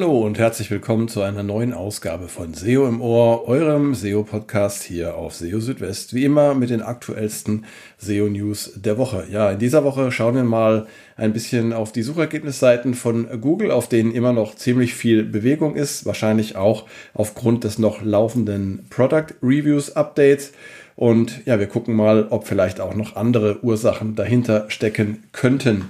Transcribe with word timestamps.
Hallo 0.00 0.20
und 0.20 0.38
herzlich 0.38 0.70
willkommen 0.70 1.08
zu 1.08 1.22
einer 1.22 1.42
neuen 1.42 1.74
Ausgabe 1.74 2.28
von 2.28 2.54
SEO 2.54 2.86
im 2.86 3.00
Ohr, 3.00 3.48
eurem 3.48 3.96
SEO-Podcast 3.96 4.84
hier 4.84 5.16
auf 5.16 5.34
SEO 5.34 5.58
Südwest. 5.58 6.14
Wie 6.14 6.24
immer 6.24 6.54
mit 6.54 6.70
den 6.70 6.82
aktuellsten 6.82 7.64
SEO-News 7.96 8.74
der 8.76 8.96
Woche. 8.96 9.26
Ja, 9.28 9.50
in 9.50 9.58
dieser 9.58 9.82
Woche 9.82 10.12
schauen 10.12 10.36
wir 10.36 10.44
mal 10.44 10.86
ein 11.16 11.32
bisschen 11.32 11.72
auf 11.72 11.90
die 11.90 12.04
Suchergebnisseiten 12.04 12.94
von 12.94 13.40
Google, 13.40 13.72
auf 13.72 13.88
denen 13.88 14.12
immer 14.12 14.32
noch 14.32 14.54
ziemlich 14.54 14.94
viel 14.94 15.24
Bewegung 15.24 15.74
ist. 15.74 16.06
Wahrscheinlich 16.06 16.54
auch 16.54 16.86
aufgrund 17.12 17.64
des 17.64 17.80
noch 17.80 18.00
laufenden 18.00 18.86
Product 18.90 19.34
Reviews 19.42 19.96
Updates. 19.96 20.52
Und 20.94 21.44
ja, 21.44 21.58
wir 21.58 21.66
gucken 21.66 21.96
mal, 21.96 22.28
ob 22.30 22.46
vielleicht 22.46 22.80
auch 22.80 22.94
noch 22.94 23.16
andere 23.16 23.64
Ursachen 23.64 24.14
dahinter 24.14 24.66
stecken 24.68 25.24
könnten. 25.32 25.86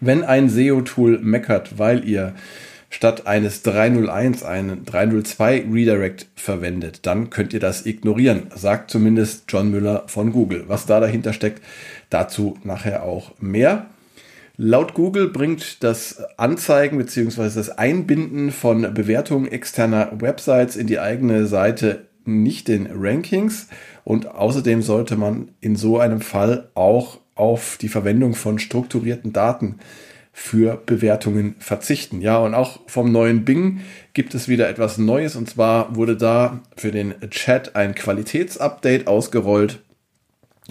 Wenn 0.00 0.24
ein 0.24 0.48
SEO-Tool 0.48 1.18
meckert, 1.18 1.78
weil 1.78 2.08
ihr 2.08 2.32
statt 2.94 3.26
eines 3.26 3.62
301 3.62 4.44
einen 4.44 4.84
302 4.84 5.66
Redirect 5.68 6.28
verwendet, 6.36 7.00
dann 7.06 7.28
könnt 7.28 7.52
ihr 7.52 7.58
das 7.58 7.86
ignorieren, 7.86 8.46
sagt 8.54 8.88
zumindest 8.88 9.46
John 9.48 9.72
Müller 9.72 10.04
von 10.06 10.30
Google. 10.30 10.64
Was 10.68 10.86
da 10.86 11.00
dahinter 11.00 11.32
steckt, 11.32 11.60
dazu 12.08 12.56
nachher 12.62 13.02
auch 13.02 13.32
mehr. 13.40 13.86
Laut 14.56 14.94
Google 14.94 15.28
bringt 15.28 15.82
das 15.82 16.22
Anzeigen 16.36 16.96
bzw. 16.98 17.50
das 17.52 17.70
Einbinden 17.70 18.52
von 18.52 18.94
Bewertungen 18.94 19.50
externer 19.50 20.12
Websites 20.20 20.76
in 20.76 20.86
die 20.86 21.00
eigene 21.00 21.48
Seite 21.48 22.06
nicht 22.24 22.68
den 22.68 22.88
Rankings 22.94 23.66
und 24.04 24.28
außerdem 24.28 24.82
sollte 24.82 25.16
man 25.16 25.48
in 25.60 25.74
so 25.74 25.98
einem 25.98 26.20
Fall 26.20 26.68
auch 26.74 27.18
auf 27.34 27.76
die 27.80 27.88
Verwendung 27.88 28.36
von 28.36 28.60
strukturierten 28.60 29.32
Daten 29.32 29.80
für 30.36 30.82
Bewertungen 30.84 31.54
verzichten. 31.60 32.20
Ja, 32.20 32.38
und 32.38 32.54
auch 32.54 32.80
vom 32.88 33.12
neuen 33.12 33.44
Bing 33.44 33.80
gibt 34.14 34.34
es 34.34 34.48
wieder 34.48 34.68
etwas 34.68 34.98
Neues 34.98 35.36
und 35.36 35.48
zwar 35.48 35.94
wurde 35.94 36.16
da 36.16 36.60
für 36.76 36.90
den 36.90 37.14
Chat 37.30 37.76
ein 37.76 37.94
Qualitätsupdate 37.94 39.06
ausgerollt, 39.06 39.78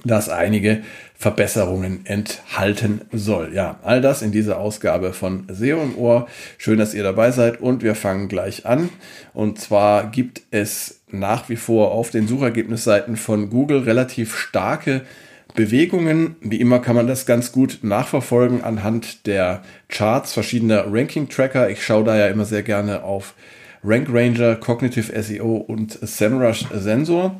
das 0.03 0.27
einige 0.27 0.83
Verbesserungen 1.15 2.05
enthalten 2.05 3.01
soll. 3.13 3.53
Ja, 3.53 3.79
all 3.83 4.01
das 4.01 4.21
in 4.21 4.33
dieser 4.33 4.59
Ausgabe 4.59 5.13
von 5.13 5.45
SEO 5.47 5.81
im 5.81 5.97
Ohr. 5.97 6.27
Schön, 6.57 6.77
dass 6.77 6.93
ihr 6.93 7.03
dabei 7.03 7.31
seid 7.31 7.61
und 7.61 7.83
wir 7.83 7.95
fangen 7.95 8.27
gleich 8.27 8.65
an. 8.65 8.89
Und 9.33 9.61
zwar 9.61 10.11
gibt 10.11 10.41
es 10.51 11.01
nach 11.09 11.47
wie 11.47 11.55
vor 11.55 11.91
auf 11.91 12.09
den 12.09 12.27
Suchergebnisseiten 12.27 13.15
von 13.15 13.49
Google 13.49 13.83
relativ 13.83 14.35
starke 14.35 15.03
Bewegungen. 15.53 16.35
Wie 16.41 16.59
immer 16.59 16.79
kann 16.79 16.95
man 16.95 17.07
das 17.07 17.25
ganz 17.25 17.51
gut 17.51 17.79
nachverfolgen 17.81 18.63
anhand 18.63 19.27
der 19.27 19.63
Charts 19.89 20.33
verschiedener 20.33 20.85
Ranking-Tracker. 20.91 21.69
Ich 21.69 21.83
schaue 21.83 22.03
da 22.03 22.17
ja 22.17 22.27
immer 22.27 22.45
sehr 22.45 22.63
gerne 22.63 23.03
auf 23.03 23.35
Rank 23.83 24.07
Ranger, 24.11 24.55
Cognitive 24.55 25.21
SEO 25.21 25.57
und 25.57 25.97
SEMrush 26.01 26.65
Sensor. 26.73 27.39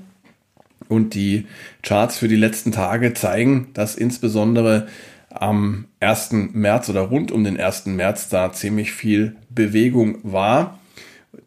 Und 0.89 1.16
die 1.16 1.47
Charts 1.81 2.17
für 2.17 2.28
die 2.28 2.36
letzten 2.36 2.72
Tage 2.72 3.14
zeigen, 3.14 3.69
dass 3.73 3.95
insbesondere 3.95 4.88
am 5.30 5.86
1. 6.00 6.31
März 6.53 6.89
oder 6.89 7.02
rund 7.02 7.31
um 7.31 7.44
den 7.44 7.59
1. 7.59 7.88
März 7.88 8.30
da 8.30 8.52
ziemlich 8.52 8.91
viel 8.91 9.36
Bewegung 9.50 10.19
war. 10.23 10.80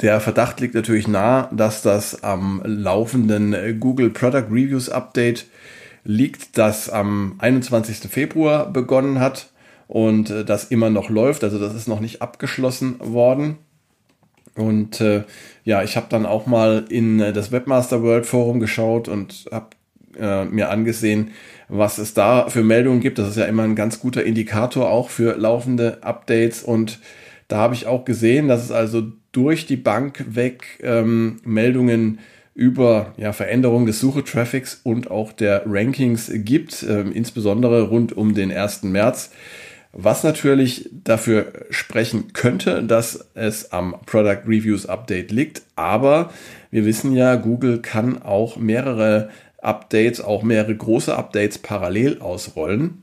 Der 0.01 0.21
Verdacht 0.21 0.61
liegt 0.61 0.75
natürlich 0.75 1.07
nahe, 1.07 1.49
dass 1.53 1.83
das 1.83 2.25
am 2.25 2.61
laufenden 2.65 3.79
Google 3.79 4.11
Product 4.11 4.47
Reviews 4.51 4.89
Update 4.89 5.47
liegt, 6.07 6.57
das 6.57 6.89
am 6.89 7.35
21. 7.39 7.99
Februar 8.11 8.71
begonnen 8.71 9.19
hat 9.21 9.51
und 9.89 10.31
äh, 10.31 10.45
das 10.45 10.67
immer 10.67 10.89
noch 10.89 11.11
läuft. 11.11 11.45
Also 11.45 11.59
das 11.59 11.75
ist 11.75 11.89
noch 11.89 12.01
nicht 12.01 12.23
abgeschlossen 12.23 12.97
worden. 13.01 13.59
Und 14.55 15.01
äh, 15.01 15.25
ja, 15.65 15.83
ich 15.83 15.97
habe 15.97 16.07
dann 16.09 16.25
auch 16.25 16.47
mal 16.47 16.85
in 16.89 17.21
äh, 17.21 17.33
das 17.33 17.53
Webmaster 17.53 18.03
World 18.03 18.25
Forum 18.25 18.61
geschaut 18.61 19.09
und 19.09 19.47
habe 19.53 19.71
äh, 20.19 20.45
mir 20.45 20.71
angesehen, 20.71 21.33
was 21.69 21.99
es 21.99 22.15
da 22.15 22.49
für 22.49 22.63
Meldungen 22.63 23.01
gibt. 23.01 23.19
Das 23.19 23.29
ist 23.29 23.37
ja 23.37 23.45
immer 23.45 23.65
ein 23.65 23.75
ganz 23.75 24.01
guter 24.01 24.25
Indikator 24.25 24.89
auch 24.89 25.11
für 25.11 25.37
laufende 25.37 26.03
Updates. 26.03 26.63
Und 26.63 27.01
da 27.49 27.57
habe 27.59 27.75
ich 27.75 27.87
auch 27.87 28.05
gesehen, 28.05 28.49
dass 28.49 28.65
es 28.65 28.71
also 28.71 29.03
durch 29.33 29.67
die 29.67 29.77
Bank 29.77 30.25
weg 30.29 30.79
ähm, 30.83 31.41
Meldungen 31.45 32.15
gibt 32.15 32.36
über 32.57 33.13
ja, 33.19 33.35
Veränderungen 33.35 33.85
des 33.85 34.01
Suchetraffics 34.01 34.81
und 34.83 35.11
auch 35.11 35.33
der 35.33 35.65
Rankings 35.67 36.31
gibt, 36.33 36.83
äh, 36.83 37.03
insbesondere 37.03 37.83
rund 37.83 38.17
um 38.17 38.35
den 38.35 38.51
1. 38.51 38.85
März. 38.85 39.31
Was 39.93 40.25
natürlich 40.25 40.89
dafür 41.05 41.53
sprechen 41.71 42.33
könnte, 42.33 42.83
dass 42.83 43.29
es 43.35 43.73
am 43.73 43.97
Product 44.07 44.43
Reviews 44.47 44.87
Update 44.87 45.31
liegt. 45.31 45.63
Aber 45.77 46.31
wir 46.71 46.87
wissen 46.87 47.13
ja, 47.13 47.37
Google 47.37 47.81
kann 47.83 48.23
auch 48.23 48.57
mehrere 48.57 49.29
Updates, 49.61 50.23
auch 50.23 50.43
mehrere 50.43 50.75
große 50.75 51.15
Updates 51.15 51.59
parallel 51.59 52.21
ausrollen. 52.21 53.03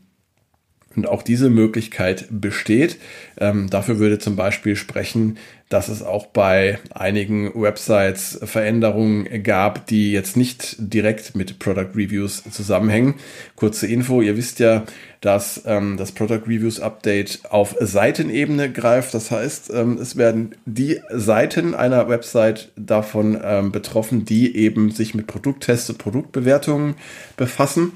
Und 0.96 1.08
auch 1.08 1.24
diese 1.24 1.50
Möglichkeit 1.50 2.28
besteht. 2.30 2.98
Ähm, 3.38 3.70
dafür 3.70 4.00
würde 4.00 4.20
zum 4.20 4.36
Beispiel 4.36 4.76
sprechen, 4.76 5.38
dass 5.74 5.90
es 5.90 6.04
auch 6.04 6.28
bei 6.28 6.78
einigen 6.94 7.52
Websites 7.60 8.40
Veränderungen 8.44 9.42
gab, 9.42 9.88
die 9.88 10.12
jetzt 10.12 10.38
nicht 10.38 10.76
direkt 10.78 11.36
mit 11.36 11.58
Product 11.58 11.96
Reviews 11.96 12.44
zusammenhängen. 12.52 13.16
Kurze 13.56 13.88
Info, 13.88 14.22
ihr 14.22 14.38
wisst 14.38 14.60
ja, 14.60 14.84
dass 15.22 15.64
ähm, 15.66 15.98
das 15.98 16.12
Product 16.12 16.44
Reviews 16.46 16.80
Update 16.80 17.40
auf 17.50 17.76
Seitenebene 17.80 18.72
greift. 18.72 19.16
Das 19.16 19.32
heißt, 19.32 19.72
ähm, 19.74 19.98
es 20.00 20.16
werden 20.16 20.54
die 20.68 21.00
Seiten 21.10 21.74
einer 21.74 22.08
Website 22.08 22.72
davon 22.76 23.40
ähm, 23.44 23.72
betroffen, 23.72 24.26
die 24.26 24.56
eben 24.56 24.92
sich 24.92 25.16
mit 25.16 25.26
Produkttests 25.26 25.90
und 25.90 25.98
Produktbewertungen 25.98 26.96
befassen. 27.36 27.94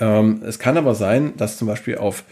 Ähm, 0.00 0.42
es 0.46 0.58
kann 0.58 0.76
aber 0.76 0.94
sein, 0.94 1.34
dass 1.36 1.56
zum 1.56 1.68
Beispiel 1.68 1.98
auf 1.98 2.24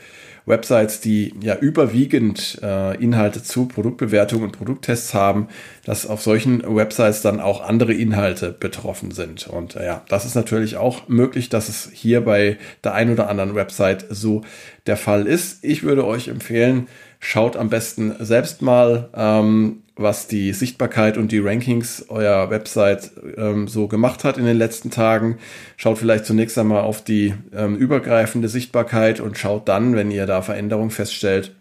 Websites, 0.46 1.00
die 1.00 1.34
ja 1.40 1.56
überwiegend 1.56 2.58
äh, 2.62 2.96
Inhalte 3.02 3.42
zu 3.42 3.66
Produktbewertungen 3.66 4.44
und 4.44 4.52
Produkttests 4.52 5.14
haben, 5.14 5.48
dass 5.84 6.06
auf 6.06 6.22
solchen 6.22 6.62
Websites 6.76 7.22
dann 7.22 7.40
auch 7.40 7.62
andere 7.62 7.94
Inhalte 7.94 8.52
betroffen 8.52 9.10
sind. 9.10 9.46
Und 9.46 9.76
äh, 9.76 9.86
ja, 9.86 10.02
das 10.08 10.26
ist 10.26 10.34
natürlich 10.34 10.76
auch 10.76 11.08
möglich, 11.08 11.48
dass 11.48 11.68
es 11.68 11.88
hier 11.92 12.22
bei 12.22 12.58
der 12.82 12.94
ein 12.94 13.10
oder 13.10 13.28
anderen 13.28 13.54
Website 13.54 14.04
so 14.10 14.42
der 14.86 14.98
Fall 14.98 15.26
ist. 15.26 15.64
Ich 15.64 15.82
würde 15.82 16.06
euch 16.06 16.28
empfehlen, 16.28 16.88
schaut 17.20 17.56
am 17.56 17.70
besten 17.70 18.14
selbst 18.18 18.60
mal 18.60 19.08
ähm, 19.14 19.83
was 19.96 20.26
die 20.26 20.52
Sichtbarkeit 20.52 21.16
und 21.16 21.30
die 21.30 21.38
Rankings 21.38 22.06
eurer 22.08 22.50
Website 22.50 23.12
ähm, 23.36 23.68
so 23.68 23.86
gemacht 23.86 24.24
hat 24.24 24.38
in 24.38 24.44
den 24.44 24.56
letzten 24.56 24.90
Tagen. 24.90 25.38
Schaut 25.76 25.98
vielleicht 25.98 26.26
zunächst 26.26 26.58
einmal 26.58 26.82
auf 26.82 27.04
die 27.04 27.34
ähm, 27.54 27.76
übergreifende 27.76 28.48
Sichtbarkeit 28.48 29.20
und 29.20 29.38
schaut 29.38 29.68
dann, 29.68 29.94
wenn 29.94 30.10
ihr 30.10 30.26
da 30.26 30.42
Veränderungen 30.42 30.90
feststellt, 30.90 31.54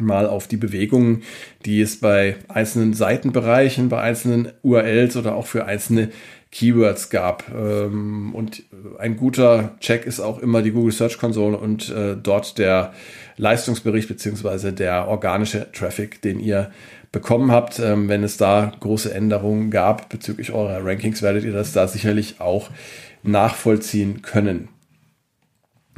mal 0.00 0.26
auf 0.26 0.46
die 0.46 0.56
Bewegungen, 0.56 1.22
die 1.64 1.80
es 1.80 2.00
bei 2.00 2.36
einzelnen 2.48 2.92
Seitenbereichen, 2.92 3.88
bei 3.88 4.00
einzelnen 4.00 4.52
URLs 4.62 5.16
oder 5.16 5.34
auch 5.34 5.46
für 5.46 5.64
einzelne 5.64 6.10
Keywords 6.50 7.10
gab. 7.10 7.44
Ähm, 7.54 8.34
und 8.34 8.62
ein 8.98 9.16
guter 9.16 9.76
Check 9.80 10.06
ist 10.06 10.20
auch 10.20 10.38
immer 10.38 10.62
die 10.62 10.70
Google 10.70 10.92
Search 10.92 11.18
Console 11.18 11.56
und 11.58 11.90
äh, 11.90 12.16
dort 12.16 12.58
der 12.58 12.92
Leistungsbericht 13.36 14.08
beziehungsweise 14.08 14.72
der 14.72 15.08
organische 15.08 15.70
Traffic, 15.72 16.22
den 16.22 16.40
ihr 16.40 16.70
bekommen 17.12 17.52
habt. 17.52 17.78
Ähm, 17.78 18.08
wenn 18.08 18.24
es 18.24 18.36
da 18.36 18.72
große 18.80 19.12
Änderungen 19.12 19.70
gab 19.70 20.08
bezüglich 20.08 20.52
eurer 20.52 20.84
Rankings, 20.84 21.22
werdet 21.22 21.44
ihr 21.44 21.52
das 21.52 21.72
da 21.72 21.86
sicherlich 21.86 22.40
auch 22.40 22.70
nachvollziehen 23.22 24.22
können. 24.22 24.68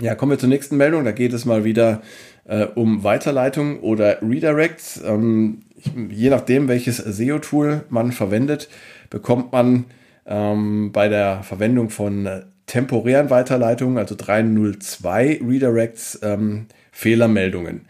Ja, 0.00 0.14
kommen 0.14 0.32
wir 0.32 0.38
zur 0.38 0.48
nächsten 0.48 0.76
Meldung. 0.76 1.04
Da 1.04 1.12
geht 1.12 1.32
es 1.32 1.44
mal 1.44 1.62
wieder 1.62 2.00
äh, 2.44 2.64
um 2.64 3.04
Weiterleitung 3.04 3.80
oder 3.80 4.20
Redirects. 4.22 5.00
Ähm, 5.04 5.60
je 6.08 6.30
nachdem, 6.30 6.68
welches 6.68 6.96
SEO-Tool 6.96 7.84
man 7.90 8.12
verwendet, 8.12 8.68
bekommt 9.10 9.52
man 9.52 9.84
ähm, 10.30 10.92
bei 10.92 11.08
der 11.08 11.42
Verwendung 11.42 11.90
von 11.90 12.24
äh, 12.24 12.42
temporären 12.66 13.28
Weiterleitungen, 13.28 13.98
also 13.98 14.14
302 14.16 15.40
Redirects, 15.46 16.20
ähm, 16.22 16.66
Fehlermeldungen 16.92 17.82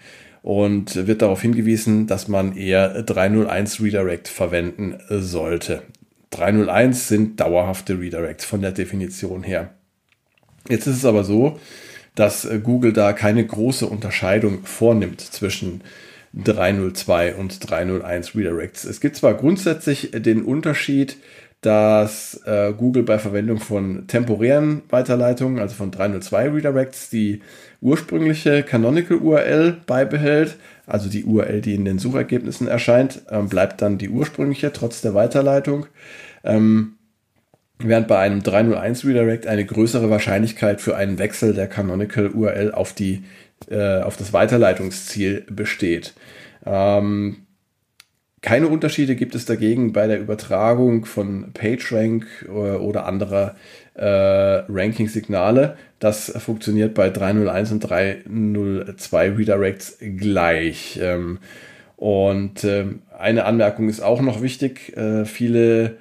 und 0.42 1.06
wird 1.06 1.22
darauf 1.22 1.42
hingewiesen, 1.42 2.06
dass 2.06 2.28
man 2.28 2.56
eher 2.56 3.02
301 3.02 3.82
Redirect 3.82 4.28
verwenden 4.28 4.98
sollte. 5.08 5.82
301 6.30 7.08
sind 7.08 7.40
dauerhafte 7.40 7.98
Redirects 7.98 8.44
von 8.44 8.62
der 8.62 8.72
Definition 8.72 9.42
her. 9.42 9.74
Jetzt 10.68 10.86
ist 10.86 10.96
es 10.96 11.04
aber 11.04 11.24
so, 11.24 11.58
dass 12.14 12.48
Google 12.62 12.92
da 12.92 13.12
keine 13.12 13.44
große 13.44 13.86
Unterscheidung 13.86 14.64
vornimmt 14.64 15.20
zwischen 15.20 15.82
302 16.34 17.34
und 17.34 17.70
301 17.70 18.34
Redirects. 18.34 18.84
Es 18.84 19.00
gibt 19.00 19.16
zwar 19.16 19.34
grundsätzlich 19.34 20.10
den 20.14 20.42
Unterschied, 20.42 21.16
dass 21.60 22.40
äh, 22.46 22.72
Google 22.72 23.02
bei 23.02 23.18
Verwendung 23.18 23.58
von 23.58 24.06
temporären 24.06 24.82
Weiterleitungen, 24.88 25.58
also 25.58 25.74
von 25.74 25.90
302 25.90 26.48
Redirects, 26.48 27.10
die 27.10 27.42
ursprüngliche 27.82 28.62
Canonical 28.62 29.18
URL 29.18 29.76
beibehält, 29.86 30.56
also 30.86 31.10
die 31.10 31.24
URL, 31.24 31.60
die 31.60 31.74
in 31.74 31.84
den 31.84 31.98
Suchergebnissen 31.98 32.66
erscheint, 32.66 33.22
ähm, 33.30 33.48
bleibt 33.48 33.82
dann 33.82 33.98
die 33.98 34.08
ursprüngliche 34.08 34.72
trotz 34.72 35.02
der 35.02 35.14
Weiterleitung. 35.14 35.86
Ähm, 36.44 36.94
während 37.78 38.08
bei 38.08 38.18
einem 38.18 38.42
301 38.42 39.04
Redirect 39.04 39.46
eine 39.46 39.64
größere 39.64 40.08
Wahrscheinlichkeit 40.08 40.80
für 40.80 40.96
einen 40.96 41.18
Wechsel 41.18 41.52
der 41.52 41.66
Canonical 41.66 42.28
URL 42.28 42.72
auf, 42.72 42.94
die, 42.94 43.24
äh, 43.68 44.00
auf 44.00 44.16
das 44.16 44.32
Weiterleitungsziel 44.32 45.44
besteht. 45.50 46.14
Ähm, 46.64 47.46
keine 48.42 48.68
Unterschiede 48.68 49.16
gibt 49.16 49.34
es 49.34 49.44
dagegen 49.44 49.92
bei 49.92 50.06
der 50.06 50.18
Übertragung 50.18 51.04
von 51.04 51.52
PageRank 51.52 52.46
äh, 52.48 52.50
oder 52.50 53.04
anderer 53.06 53.54
äh, 53.94 54.04
Ranking-Signale. 54.04 55.76
Das 55.98 56.32
funktioniert 56.38 56.94
bei 56.94 57.10
301 57.10 57.72
und 57.72 57.80
302 57.80 59.30
Redirects 59.32 59.98
gleich. 60.16 60.98
Ähm, 61.02 61.38
und 61.96 62.64
ähm, 62.64 63.02
eine 63.18 63.44
Anmerkung 63.44 63.90
ist 63.90 64.00
auch 64.00 64.22
noch 64.22 64.40
wichtig. 64.40 64.96
Äh, 64.96 65.26
viele, 65.26 65.98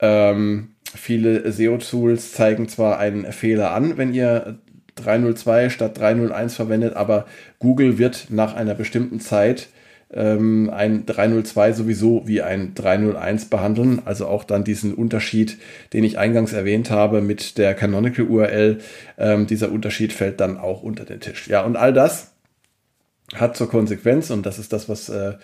ähm, 0.00 0.72
viele 0.94 1.50
SEO-Tools 1.50 2.34
zeigen 2.34 2.68
zwar 2.68 2.98
einen 2.98 3.32
Fehler 3.32 3.72
an, 3.72 3.96
wenn 3.96 4.12
ihr 4.12 4.58
302 4.96 5.70
statt 5.70 5.98
301 5.98 6.56
verwendet, 6.56 6.94
aber 6.94 7.24
Google 7.58 7.96
wird 7.96 8.26
nach 8.28 8.54
einer 8.54 8.74
bestimmten 8.74 9.18
Zeit 9.18 9.68
ähm, 10.12 10.70
ein 10.72 11.06
302 11.06 11.72
sowieso 11.72 12.26
wie 12.26 12.42
ein 12.42 12.74
301 12.74 13.46
behandeln. 13.46 14.02
Also 14.04 14.26
auch 14.26 14.44
dann 14.44 14.64
diesen 14.64 14.94
Unterschied, 14.94 15.58
den 15.92 16.04
ich 16.04 16.18
eingangs 16.18 16.52
erwähnt 16.52 16.90
habe 16.90 17.20
mit 17.20 17.58
der 17.58 17.74
Canonical 17.74 18.26
URL. 18.26 18.78
Ähm, 19.18 19.46
dieser 19.46 19.70
Unterschied 19.70 20.12
fällt 20.12 20.40
dann 20.40 20.58
auch 20.58 20.82
unter 20.82 21.04
den 21.04 21.20
Tisch. 21.20 21.48
Ja, 21.48 21.62
und 21.62 21.76
all 21.76 21.92
das 21.92 22.32
hat 23.34 23.56
zur 23.56 23.68
Konsequenz, 23.68 24.30
und 24.30 24.44
das 24.44 24.58
ist 24.58 24.72
das, 24.72 24.88
was 24.88 25.08
äh, 25.08 25.34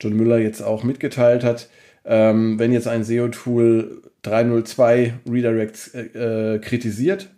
John 0.00 0.14
Müller 0.14 0.38
jetzt 0.38 0.62
auch 0.62 0.84
mitgeteilt 0.84 1.42
hat, 1.42 1.68
ähm, 2.04 2.58
wenn 2.58 2.72
jetzt 2.72 2.88
ein 2.88 3.04
SEO-Tool 3.04 4.02
302 4.22 5.14
Redirects 5.28 5.88
äh, 5.88 6.54
äh, 6.54 6.58
kritisiert, 6.60 7.30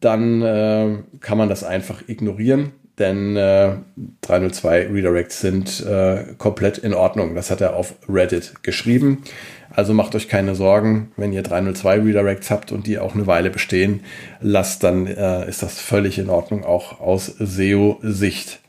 dann 0.00 0.42
äh, 0.42 0.98
kann 1.20 1.38
man 1.38 1.48
das 1.48 1.64
einfach 1.64 2.02
ignorieren 2.06 2.72
denn 2.98 3.36
äh, 3.36 3.76
302 4.22 4.88
Redirects 4.88 5.40
sind 5.40 5.84
äh, 5.84 6.24
komplett 6.38 6.78
in 6.78 6.94
Ordnung. 6.94 7.34
Das 7.34 7.50
hat 7.50 7.60
er 7.60 7.76
auf 7.76 7.94
Reddit 8.08 8.62
geschrieben. 8.62 9.22
Also 9.70 9.94
macht 9.94 10.14
euch 10.14 10.28
keine 10.28 10.54
Sorgen, 10.54 11.12
wenn 11.16 11.32
ihr 11.32 11.42
302 11.42 12.00
Redirects 12.00 12.50
habt 12.50 12.72
und 12.72 12.86
die 12.86 12.98
auch 12.98 13.14
eine 13.14 13.26
Weile 13.26 13.50
bestehen 13.50 14.00
lasst, 14.40 14.82
dann 14.82 15.06
äh, 15.06 15.48
ist 15.48 15.62
das 15.62 15.78
völlig 15.78 16.18
in 16.18 16.30
Ordnung, 16.30 16.64
auch 16.64 17.00
aus 17.00 17.26
SEO-Sicht. 17.26 18.60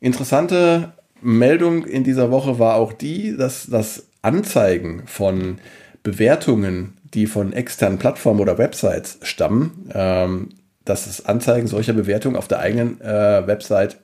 Interessante 0.00 0.92
Meldung 1.20 1.84
in 1.84 2.04
dieser 2.04 2.30
Woche 2.30 2.58
war 2.58 2.76
auch 2.76 2.92
die, 2.92 3.36
dass 3.36 3.66
das 3.66 4.06
Anzeigen 4.22 5.02
von 5.06 5.58
Bewertungen, 6.02 6.94
die 7.14 7.26
von 7.26 7.52
externen 7.52 7.98
Plattformen 7.98 8.40
oder 8.40 8.58
Websites 8.58 9.18
stammen, 9.22 9.90
ähm, 9.94 10.48
dass 10.84 11.04
das 11.06 11.26
Anzeigen 11.26 11.66
solcher 11.66 11.92
Bewertungen 11.92 12.36
auf 12.36 12.48
der 12.48 12.58
eigenen 12.60 13.00
äh, 13.00 13.46
Website 13.46 13.98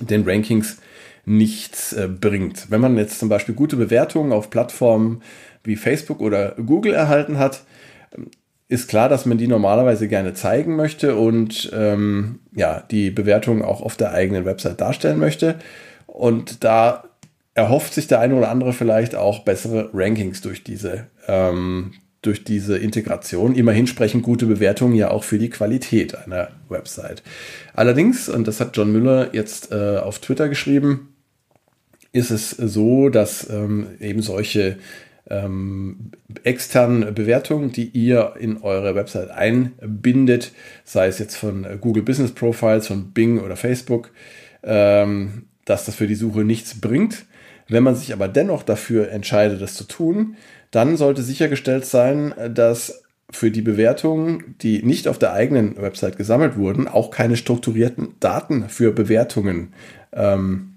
den 0.00 0.28
Rankings 0.28 0.78
nichts 1.24 1.92
äh, 1.92 2.08
bringt. 2.08 2.70
Wenn 2.70 2.80
man 2.80 2.96
jetzt 2.96 3.18
zum 3.18 3.28
Beispiel 3.28 3.54
gute 3.54 3.76
Bewertungen 3.76 4.32
auf 4.32 4.50
Plattformen 4.50 5.22
wie 5.64 5.76
Facebook 5.76 6.20
oder 6.20 6.52
Google 6.52 6.94
erhalten 6.94 7.38
hat, 7.38 7.62
ist 8.68 8.88
klar, 8.88 9.08
dass 9.08 9.26
man 9.26 9.38
die 9.38 9.46
normalerweise 9.46 10.08
gerne 10.08 10.34
zeigen 10.34 10.76
möchte 10.76 11.16
und 11.16 11.70
ähm, 11.74 12.40
ja, 12.54 12.82
die 12.90 13.10
Bewertungen 13.10 13.62
auch 13.62 13.80
auf 13.80 13.96
der 13.96 14.12
eigenen 14.12 14.44
Website 14.44 14.80
darstellen 14.80 15.18
möchte. 15.18 15.56
Und 16.06 16.64
da 16.64 17.04
erhofft 17.54 17.94
sich 17.94 18.06
der 18.06 18.20
eine 18.20 18.34
oder 18.34 18.50
andere 18.50 18.72
vielleicht 18.72 19.14
auch 19.14 19.40
bessere 19.40 19.90
Rankings 19.94 20.42
durch 20.42 20.64
diese 20.64 21.06
ähm, 21.26 21.92
durch 22.26 22.44
diese 22.44 22.76
Integration. 22.76 23.54
Immerhin 23.54 23.86
sprechen 23.86 24.22
gute 24.22 24.46
Bewertungen 24.46 24.94
ja 24.94 25.10
auch 25.10 25.24
für 25.24 25.38
die 25.38 25.50
Qualität 25.50 26.14
einer 26.16 26.50
Website. 26.68 27.22
Allerdings, 27.74 28.28
und 28.28 28.48
das 28.48 28.60
hat 28.60 28.76
John 28.76 28.92
Müller 28.92 29.34
jetzt 29.34 29.72
äh, 29.72 29.98
auf 29.98 30.18
Twitter 30.18 30.48
geschrieben, 30.48 31.14
ist 32.12 32.30
es 32.30 32.50
so, 32.50 33.08
dass 33.08 33.48
ähm, 33.50 33.88
eben 34.00 34.22
solche 34.22 34.78
ähm, 35.28 36.12
externen 36.44 37.14
Bewertungen, 37.14 37.72
die 37.72 37.88
ihr 37.88 38.34
in 38.38 38.58
eure 38.58 38.94
Website 38.94 39.30
einbindet, 39.30 40.52
sei 40.84 41.08
es 41.08 41.18
jetzt 41.18 41.36
von 41.36 41.66
Google 41.80 42.02
Business 42.02 42.32
Profiles, 42.32 42.86
von 42.86 43.12
Bing 43.12 43.40
oder 43.40 43.56
Facebook, 43.56 44.10
ähm, 44.62 45.44
dass 45.64 45.84
das 45.84 45.96
für 45.96 46.06
die 46.06 46.14
Suche 46.14 46.44
nichts 46.44 46.80
bringt. 46.80 47.26
Wenn 47.68 47.82
man 47.82 47.96
sich 47.96 48.12
aber 48.12 48.28
dennoch 48.28 48.62
dafür 48.62 49.10
entscheidet, 49.10 49.60
das 49.60 49.74
zu 49.74 49.84
tun, 49.84 50.36
dann 50.70 50.96
sollte 50.96 51.22
sichergestellt 51.22 51.84
sein, 51.84 52.34
dass 52.54 53.02
für 53.30 53.50
die 53.50 53.62
Bewertungen, 53.62 54.54
die 54.62 54.82
nicht 54.82 55.08
auf 55.08 55.18
der 55.18 55.32
eigenen 55.32 55.76
Website 55.76 56.16
gesammelt 56.16 56.56
wurden, 56.56 56.86
auch 56.86 57.10
keine 57.10 57.36
strukturierten 57.36 58.14
Daten 58.20 58.68
für 58.68 58.92
Bewertungen 58.92 59.72
ähm, 60.12 60.74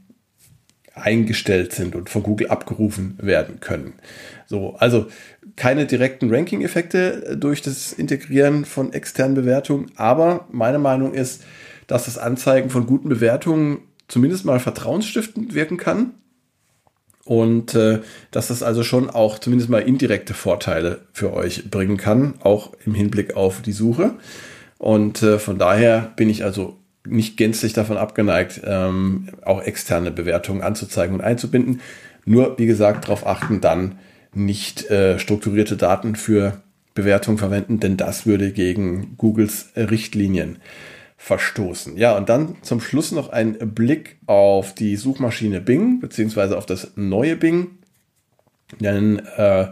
eingestellt 0.95 1.73
sind 1.73 1.95
und 1.95 2.09
von 2.09 2.23
Google 2.23 2.47
abgerufen 2.47 3.17
werden 3.21 3.59
können. 3.59 3.93
So, 4.47 4.75
also 4.79 5.07
keine 5.55 5.85
direkten 5.85 6.33
Ranking-Effekte 6.33 7.37
durch 7.37 7.61
das 7.61 7.93
Integrieren 7.93 8.65
von 8.65 8.93
externen 8.93 9.35
Bewertungen, 9.35 9.91
aber 9.95 10.47
meine 10.51 10.79
Meinung 10.79 11.13
ist, 11.13 11.43
dass 11.85 12.05
das 12.05 12.17
Anzeigen 12.17 12.69
von 12.69 12.87
guten 12.87 13.09
Bewertungen 13.09 13.79
zumindest 14.07 14.43
mal 14.43 14.59
vertrauensstiftend 14.59 15.53
wirken 15.53 15.77
kann 15.77 16.13
und 17.29 17.75
äh, 17.75 17.99
dass 18.31 18.47
das 18.47 18.63
also 18.63 18.81
schon 18.81 19.07
auch 19.07 19.37
zumindest 19.37 19.69
mal 19.69 19.83
indirekte 19.83 20.33
Vorteile 20.33 21.01
für 21.13 21.31
euch 21.31 21.69
bringen 21.69 21.95
kann, 21.95 22.33
auch 22.39 22.71
im 22.87 22.95
Hinblick 22.95 23.35
auf 23.37 23.61
die 23.61 23.71
Suche. 23.71 24.15
Und 24.79 25.21
äh, 25.21 25.37
von 25.37 25.59
daher 25.59 26.11
bin 26.15 26.27
ich 26.27 26.43
also 26.43 26.77
nicht 27.05 27.37
gänzlich 27.37 27.73
davon 27.73 27.97
abgeneigt, 27.97 28.61
ähm, 28.65 29.29
auch 29.45 29.61
externe 29.61 30.09
Bewertungen 30.09 30.63
anzuzeigen 30.63 31.13
und 31.13 31.21
einzubinden. 31.21 31.81
Nur, 32.25 32.57
wie 32.57 32.65
gesagt, 32.65 33.05
darauf 33.05 33.27
achten, 33.27 33.61
dann 33.61 33.99
nicht 34.33 34.89
äh, 34.89 35.19
strukturierte 35.19 35.77
Daten 35.77 36.15
für 36.15 36.63
Bewertungen 36.95 37.37
verwenden, 37.37 37.79
denn 37.79 37.95
das 37.95 38.25
würde 38.25 38.51
gegen 38.51 39.17
Googles 39.17 39.69
Richtlinien 39.75 40.57
verstoßen. 41.21 41.97
Ja, 41.97 42.15
und 42.15 42.29
dann 42.29 42.55
zum 42.61 42.79
Schluss 42.79 43.11
noch 43.11 43.29
ein 43.29 43.57
Blick 43.75 44.17
auf 44.25 44.73
die 44.73 44.95
Suchmaschine 44.95 45.59
Bing, 45.59 45.99
beziehungsweise 45.99 46.57
auf 46.57 46.65
das 46.65 46.93
neue 46.95 47.35
Bing. 47.35 47.77
Denn 48.79 49.19
äh, 49.35 49.67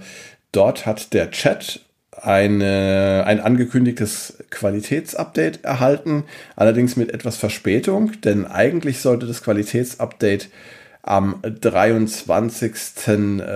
dort 0.51 0.85
hat 0.85 1.13
der 1.13 1.31
Chat 1.31 1.79
eine, 2.11 3.23
ein 3.25 3.39
angekündigtes 3.39 4.43
Qualitätsupdate 4.49 5.63
erhalten, 5.63 6.25
allerdings 6.57 6.97
mit 6.97 7.13
etwas 7.13 7.37
Verspätung, 7.37 8.19
denn 8.21 8.45
eigentlich 8.45 8.99
sollte 8.99 9.25
das 9.25 9.41
Qualitätsupdate 9.41 10.49
am 11.01 11.41
23. 11.43 12.73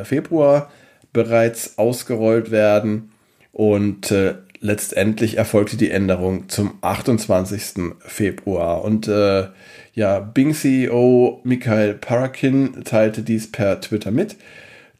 Februar 0.03 0.71
bereits 1.11 1.77
ausgerollt 1.77 2.51
werden. 2.51 3.11
Und 3.51 4.11
äh, 4.11 4.35
letztendlich 4.61 5.37
erfolgte 5.37 5.75
die 5.75 5.91
Änderung 5.91 6.47
zum 6.47 6.75
28. 6.81 7.95
Februar. 7.99 8.83
Und 8.83 9.07
äh, 9.07 9.47
ja, 9.93 10.19
Bing-CEO 10.19 11.41
Michael 11.43 11.95
Parakin 11.95 12.83
teilte 12.85 13.23
dies 13.23 13.51
per 13.51 13.81
Twitter 13.81 14.11
mit. 14.11 14.37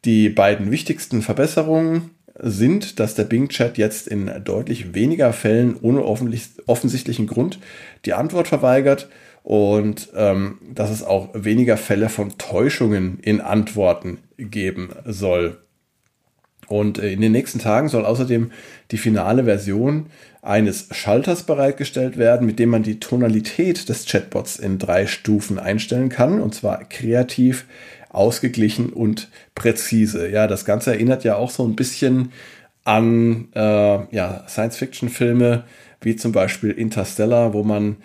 Die 0.03 0.30
beiden 0.30 0.72
wichtigsten 0.72 1.22
Verbesserungen 1.22 2.10
sind, 2.39 3.00
dass 3.00 3.13
der 3.13 3.24
Bing-Chat 3.25 3.77
jetzt 3.77 4.08
in 4.08 4.32
deutlich 4.44 4.96
weniger 4.96 5.32
Fällen 5.32 5.77
ohne 5.80 6.03
offensichtlichen 6.03 7.27
Grund 7.27 7.60
die 8.06 8.13
Antwort 8.13 8.48
verweigert 8.48 9.10
und 9.44 10.10
ähm, 10.15 10.58
dass 10.74 10.89
es 10.89 11.03
auch 11.03 11.30
weniger 11.34 11.77
Fälle 11.77 12.10
von 12.10 12.38
Täuschungen 12.39 13.20
in 13.22 13.41
Antworten 13.41 14.20
geben 14.38 14.89
soll. 15.06 15.58
Und 16.71 16.99
äh, 16.99 17.11
in 17.11 17.21
den 17.21 17.33
nächsten 17.33 17.59
Tagen 17.59 17.89
soll 17.89 18.05
außerdem 18.05 18.51
die 18.91 18.97
finale 18.97 19.43
Version 19.43 20.07
eines 20.41 20.87
Schalters 20.91 21.43
bereitgestellt 21.43 22.17
werden, 22.17 22.47
mit 22.47 22.59
dem 22.59 22.69
man 22.69 22.81
die 22.81 22.99
Tonalität 22.99 23.89
des 23.89 24.05
Chatbots 24.05 24.57
in 24.57 24.79
drei 24.79 25.05
Stufen 25.05 25.59
einstellen 25.59 26.09
kann. 26.09 26.41
Und 26.41 26.55
zwar 26.55 26.83
kreativ, 26.85 27.65
ausgeglichen 28.09 28.89
und 28.89 29.29
präzise. 29.53 30.29
Ja, 30.29 30.47
das 30.47 30.65
Ganze 30.65 30.91
erinnert 30.91 31.23
ja 31.23 31.35
auch 31.35 31.51
so 31.51 31.65
ein 31.65 31.75
bisschen 31.75 32.31
an 32.83 33.49
äh, 33.53 34.15
ja, 34.15 34.43
Science-Fiction-Filme 34.47 35.63
wie 36.01 36.15
zum 36.15 36.31
Beispiel 36.31 36.71
Interstellar, 36.71 37.53
wo 37.53 37.63
man 37.63 37.97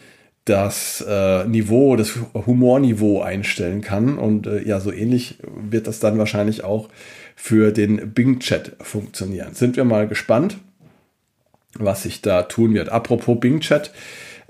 das 0.44 1.04
äh, 1.08 1.44
Niveau, 1.46 1.96
das 1.96 2.14
Humorniveau 2.34 3.20
einstellen 3.20 3.80
kann. 3.80 4.18
Und 4.18 4.46
äh, 4.46 4.62
ja, 4.62 4.80
so 4.80 4.92
ähnlich 4.92 5.38
wird 5.56 5.86
das 5.86 5.98
dann 5.98 6.18
wahrscheinlich 6.18 6.62
auch 6.62 6.88
für 7.36 7.70
den 7.70 8.12
Bing-Chat 8.12 8.76
funktionieren. 8.80 9.54
Sind 9.54 9.76
wir 9.76 9.84
mal 9.84 10.08
gespannt, 10.08 10.56
was 11.74 12.02
sich 12.02 12.22
da 12.22 12.42
tun 12.42 12.74
wird. 12.74 12.88
Apropos 12.88 13.38
Bing-Chat, 13.38 13.92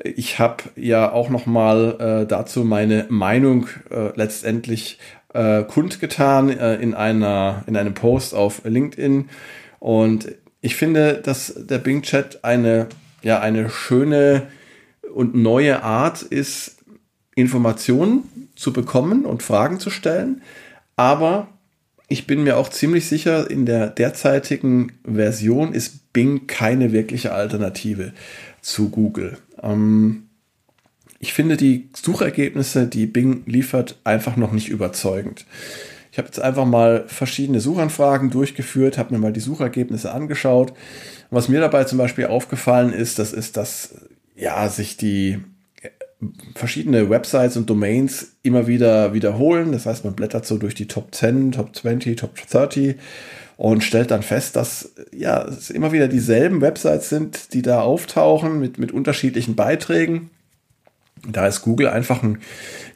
ich 0.02 0.38
habe 0.38 0.64
ja 0.76 1.12
auch 1.12 1.28
noch 1.28 1.44
mal 1.46 1.96
äh, 2.22 2.26
dazu 2.26 2.64
meine 2.64 3.06
Meinung 3.08 3.66
äh, 3.90 4.16
letztendlich 4.16 4.98
äh, 5.34 5.64
kundgetan 5.64 6.48
äh, 6.48 6.76
in 6.76 6.94
einer 6.94 7.64
in 7.66 7.76
einem 7.76 7.94
Post 7.94 8.34
auf 8.34 8.62
LinkedIn 8.64 9.28
und 9.80 10.32
ich 10.60 10.76
finde, 10.76 11.20
dass 11.22 11.54
der 11.56 11.78
Bing 11.78 12.02
Chat 12.02 12.44
eine 12.44 12.88
ja 13.22 13.40
eine 13.40 13.68
schöne 13.68 14.48
und 15.14 15.34
neue 15.34 15.82
Art 15.82 16.22
ist, 16.22 16.76
Informationen 17.34 18.50
zu 18.54 18.72
bekommen 18.72 19.24
und 19.24 19.42
Fragen 19.42 19.80
zu 19.80 19.90
stellen. 19.90 20.42
Aber 20.96 21.48
ich 22.08 22.26
bin 22.26 22.44
mir 22.44 22.56
auch 22.56 22.68
ziemlich 22.68 23.06
sicher, 23.06 23.50
in 23.50 23.66
der 23.66 23.88
derzeitigen 23.88 24.92
Version 25.04 25.72
ist 25.72 26.12
Bing 26.12 26.46
keine 26.46 26.92
wirkliche 26.92 27.32
Alternative 27.32 28.12
zu 28.60 28.90
Google. 28.90 29.38
Ähm, 29.62 30.28
ich 31.18 31.32
finde 31.32 31.56
die 31.56 31.88
Suchergebnisse, 31.94 32.86
die 32.86 33.06
Bing 33.06 33.42
liefert, 33.46 33.98
einfach 34.04 34.36
noch 34.36 34.52
nicht 34.52 34.68
überzeugend. 34.68 35.46
Ich 36.12 36.18
habe 36.18 36.28
jetzt 36.28 36.40
einfach 36.40 36.64
mal 36.64 37.04
verschiedene 37.08 37.60
Suchanfragen 37.60 38.30
durchgeführt, 38.30 38.96
habe 38.96 39.12
mir 39.12 39.20
mal 39.20 39.32
die 39.32 39.40
Suchergebnisse 39.40 40.12
angeschaut. 40.12 40.72
Was 41.30 41.48
mir 41.48 41.60
dabei 41.60 41.84
zum 41.84 41.98
Beispiel 41.98 42.26
aufgefallen 42.26 42.92
ist, 42.92 43.18
das 43.18 43.32
ist, 43.32 43.56
dass 43.56 43.94
ja, 44.34 44.68
sich 44.68 44.96
die 44.96 45.40
verschiedene 46.54 47.10
Websites 47.10 47.56
und 47.56 47.68
Domains 47.68 48.36
immer 48.42 48.66
wieder 48.66 49.12
wiederholen. 49.12 49.72
Das 49.72 49.86
heißt, 49.86 50.04
man 50.04 50.14
blättert 50.14 50.46
so 50.46 50.56
durch 50.56 50.74
die 50.74 50.88
Top 50.88 51.14
10, 51.14 51.52
Top 51.52 51.76
20, 51.76 52.16
Top 52.16 52.34
30 52.34 52.96
und 53.56 53.82
stellt 53.82 54.10
dann 54.10 54.22
fest, 54.22 54.56
dass 54.56 54.92
ja, 55.12 55.44
es 55.44 55.70
immer 55.70 55.92
wieder 55.92 56.08
dieselben 56.08 56.60
Websites 56.60 57.08
sind, 57.08 57.52
die 57.52 57.62
da 57.62 57.80
auftauchen 57.80 58.58
mit, 58.58 58.78
mit 58.78 58.92
unterschiedlichen 58.92 59.56
Beiträgen. 59.56 60.30
Da 61.28 61.46
ist 61.46 61.62
Google 61.62 61.88
einfach 61.88 62.22
ein 62.22 62.38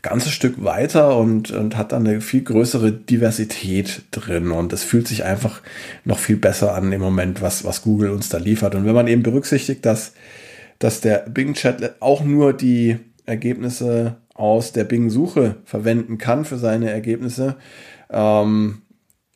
ganzes 0.02 0.32
Stück 0.32 0.62
weiter 0.62 1.16
und, 1.16 1.50
und 1.50 1.76
hat 1.76 1.92
dann 1.92 2.06
eine 2.06 2.20
viel 2.20 2.42
größere 2.42 2.92
Diversität 2.92 4.02
drin. 4.12 4.50
Und 4.50 4.72
es 4.72 4.84
fühlt 4.84 5.08
sich 5.08 5.24
einfach 5.24 5.62
noch 6.04 6.18
viel 6.18 6.36
besser 6.36 6.74
an 6.74 6.92
im 6.92 7.00
Moment, 7.00 7.42
was, 7.42 7.64
was 7.64 7.82
Google 7.82 8.10
uns 8.10 8.28
da 8.28 8.38
liefert. 8.38 8.74
Und 8.74 8.84
wenn 8.84 8.94
man 8.94 9.08
eben 9.08 9.22
berücksichtigt, 9.22 9.84
dass 9.84 10.12
dass 10.80 11.02
der 11.02 11.18
Bing 11.28 11.54
Chat 11.54 12.00
auch 12.00 12.24
nur 12.24 12.54
die 12.54 12.98
Ergebnisse 13.30 14.16
aus 14.34 14.72
der 14.72 14.84
Bing-Suche 14.84 15.56
verwenden 15.64 16.18
kann 16.18 16.44
für 16.44 16.58
seine 16.58 16.90
Ergebnisse, 16.90 17.56
ähm, 18.10 18.82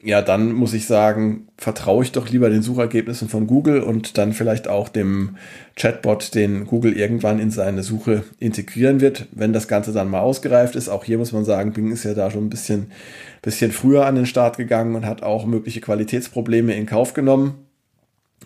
ja, 0.05 0.21
dann 0.21 0.53
muss 0.53 0.75
ich 0.75 0.87
sagen, 0.87 1.49
vertraue 1.57 2.05
ich 2.05 2.13
doch 2.13 2.29
lieber 2.29 2.51
den 2.51 2.61
Suchergebnissen 2.61 3.31
von 3.31 3.47
Google 3.47 3.81
und 3.81 4.19
dann 4.19 4.35
vielleicht 4.35 4.69
auch 4.69 4.91
dem 4.91 5.37
Chatbot, 5.77 6.35
den 6.35 6.67
Google 6.67 6.93
irgendwann 6.93 7.39
in 7.39 7.51
seine 7.51 7.83
Suche 7.83 8.23
integrieren 8.39 9.01
wird, 9.01 9.27
wenn 9.33 9.55
das 9.55 9.67
Ganze 9.67 9.93
dann 9.93 10.11
mal 10.11 10.21
ausgereift 10.21 10.77
ist. 10.77 10.91
Auch 10.91 11.05
hier 11.05 11.17
muss 11.17 11.33
man 11.33 11.47
sagen, 11.47 11.73
Bing 11.73 11.91
ist 11.91 12.05
ja 12.05 12.13
da 12.13 12.31
schon 12.31 12.45
ein 12.45 12.51
bisschen, 12.51 12.93
bisschen 13.41 13.73
früher 13.73 14.05
an 14.05 14.17
den 14.17 14.27
Start 14.27 14.59
gegangen 14.59 14.95
und 14.95 15.07
hat 15.07 15.23
auch 15.23 15.47
mögliche 15.47 15.81
Qualitätsprobleme 15.81 16.75
in 16.75 16.85
Kauf 16.85 17.15
genommen. 17.15 17.55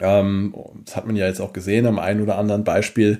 Ähm, 0.01 0.55
das 0.85 0.95
hat 0.95 1.07
man 1.07 1.17
ja 1.17 1.27
jetzt 1.27 1.41
auch 1.41 1.53
gesehen 1.53 1.87
am 1.87 1.99
einen 1.99 2.23
oder 2.23 2.39
anderen 2.39 2.63
Beispiel. 2.63 3.19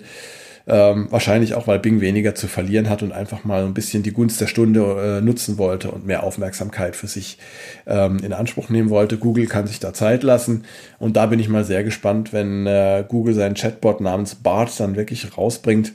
Ähm, 0.71 1.07
wahrscheinlich 1.11 1.55
auch, 1.55 1.67
weil 1.67 1.79
Bing 1.79 2.03
weniger 2.03 2.35
zu 2.35 2.47
verlieren 2.47 2.91
hat 2.91 3.03
und 3.03 3.11
einfach 3.13 3.43
mal 3.43 3.65
ein 3.65 3.73
bisschen 3.73 4.03
die 4.03 4.13
Gunst 4.13 4.39
der 4.39 4.49
Stunde 4.49 5.19
äh, 5.19 5.21
nutzen 5.23 5.57
wollte 5.57 5.91
und 5.91 6.05
mehr 6.05 6.23
Aufmerksamkeit 6.23 6.95
für 6.95 7.07
sich 7.07 7.39
ähm, 7.87 8.19
in 8.23 8.35
Anspruch 8.35 8.69
nehmen 8.69 8.91
wollte. 8.91 9.17
Google 9.17 9.47
kann 9.47 9.67
sich 9.67 9.81
da 9.81 9.95
Zeit 9.95 10.23
lassen 10.23 10.65
und 10.99 11.17
da 11.17 11.25
bin 11.25 11.41
ich 11.41 11.49
mal 11.49 11.65
sehr 11.65 11.85
gespannt, 11.85 12.35
wenn 12.35 12.67
äh, 12.67 13.03
Google 13.09 13.33
seinen 13.33 13.55
Chatbot 13.55 14.03
namens 14.03 14.35
Bart 14.35 14.79
dann 14.79 14.95
wirklich 14.95 15.39
rausbringt. 15.39 15.95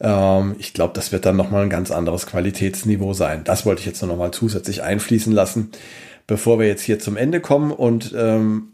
Ähm, 0.00 0.56
ich 0.58 0.74
glaube, 0.74 0.94
das 0.94 1.12
wird 1.12 1.24
dann 1.24 1.36
nochmal 1.36 1.62
ein 1.62 1.70
ganz 1.70 1.92
anderes 1.92 2.26
Qualitätsniveau 2.26 3.12
sein. 3.12 3.42
Das 3.44 3.66
wollte 3.66 3.80
ich 3.80 3.86
jetzt 3.86 4.02
noch 4.02 4.16
mal 4.16 4.32
zusätzlich 4.32 4.82
einfließen 4.82 5.32
lassen, 5.32 5.70
bevor 6.26 6.58
wir 6.58 6.66
jetzt 6.66 6.82
hier 6.82 6.98
zum 6.98 7.16
Ende 7.16 7.40
kommen 7.40 7.70
und 7.70 8.12
ähm, 8.18 8.72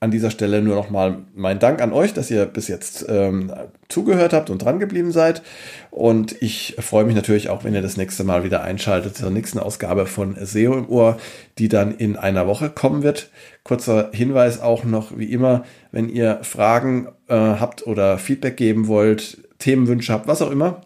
an 0.00 0.10
dieser 0.10 0.30
Stelle 0.30 0.60
nur 0.60 0.74
nochmal 0.74 1.24
mein 1.34 1.58
Dank 1.58 1.80
an 1.80 1.92
euch, 1.92 2.12
dass 2.12 2.30
ihr 2.30 2.44
bis 2.46 2.68
jetzt 2.68 3.06
ähm, 3.08 3.52
zugehört 3.88 4.32
habt 4.32 4.50
und 4.50 4.62
dran 4.62 4.78
geblieben 4.78 5.12
seid. 5.12 5.42
Und 5.90 6.40
ich 6.42 6.76
freue 6.78 7.04
mich 7.04 7.14
natürlich 7.14 7.48
auch, 7.48 7.64
wenn 7.64 7.74
ihr 7.74 7.82
das 7.82 7.96
nächste 7.96 8.24
Mal 8.24 8.44
wieder 8.44 8.62
einschaltet 8.62 9.16
zur 9.16 9.30
nächsten 9.30 9.58
Ausgabe 9.58 10.06
von 10.06 10.36
SEO 10.38 10.74
im 10.74 10.88
Ohr, 10.88 11.16
die 11.58 11.68
dann 11.68 11.94
in 11.94 12.16
einer 12.16 12.46
Woche 12.46 12.70
kommen 12.70 13.02
wird. 13.02 13.30
Kurzer 13.62 14.10
Hinweis 14.12 14.60
auch 14.60 14.84
noch, 14.84 15.16
wie 15.16 15.32
immer, 15.32 15.64
wenn 15.90 16.08
ihr 16.08 16.40
Fragen 16.42 17.08
äh, 17.28 17.34
habt 17.34 17.86
oder 17.86 18.18
Feedback 18.18 18.56
geben 18.56 18.88
wollt, 18.88 19.38
Themenwünsche 19.58 20.12
habt, 20.12 20.26
was 20.26 20.42
auch 20.42 20.50
immer, 20.50 20.82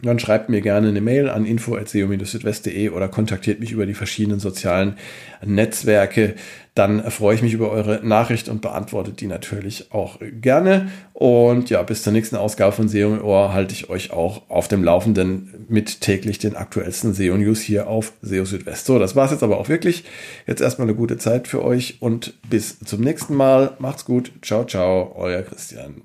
dann 0.00 0.20
schreibt 0.20 0.48
mir 0.48 0.60
gerne 0.60 0.88
eine 0.88 1.00
Mail 1.00 1.28
an 1.28 1.44
info.seo-südwest.de 1.44 2.90
oder 2.90 3.08
kontaktiert 3.08 3.58
mich 3.58 3.72
über 3.72 3.84
die 3.84 3.94
verschiedenen 3.94 4.38
sozialen 4.38 4.96
Netzwerke. 5.44 6.34
Dann 6.76 7.10
freue 7.10 7.34
ich 7.34 7.42
mich 7.42 7.52
über 7.52 7.72
eure 7.72 8.06
Nachricht 8.06 8.48
und 8.48 8.62
beantworte 8.62 9.10
die 9.10 9.26
natürlich 9.26 9.90
auch 9.90 10.20
gerne. 10.20 10.92
Und 11.14 11.68
ja, 11.68 11.82
bis 11.82 12.04
zur 12.04 12.12
nächsten 12.12 12.36
Ausgabe 12.36 12.70
von 12.70 12.88
SEO 12.88 13.14
im 13.14 13.24
Ohr 13.24 13.52
halte 13.52 13.74
ich 13.74 13.90
euch 13.90 14.12
auch 14.12 14.48
auf 14.48 14.68
dem 14.68 14.84
Laufenden 14.84 15.66
mit 15.68 16.00
täglich 16.00 16.38
den 16.38 16.54
aktuellsten 16.54 17.12
SEO-News 17.12 17.60
hier 17.60 17.88
auf 17.88 18.12
SEO 18.22 18.44
Südwest. 18.44 18.86
So, 18.86 19.00
das 19.00 19.16
war's 19.16 19.32
jetzt 19.32 19.42
aber 19.42 19.58
auch 19.58 19.68
wirklich. 19.68 20.04
Jetzt 20.46 20.60
erstmal 20.60 20.86
eine 20.86 20.96
gute 20.96 21.18
Zeit 21.18 21.48
für 21.48 21.64
euch 21.64 21.96
und 22.00 22.34
bis 22.48 22.78
zum 22.78 23.00
nächsten 23.00 23.34
Mal. 23.34 23.72
Macht's 23.80 24.04
gut. 24.04 24.30
Ciao, 24.42 24.64
ciao, 24.64 25.12
euer 25.16 25.42
Christian. 25.42 26.02